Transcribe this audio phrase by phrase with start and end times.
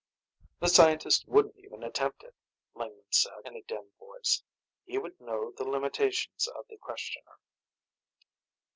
[0.61, 2.33] "The scientist wouldn't even attempt it,"
[2.73, 4.41] Lingman said, in a dim voice;
[4.83, 7.37] "he would know the limitations of the questioner."